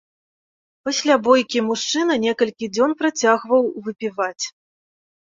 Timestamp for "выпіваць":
3.89-4.45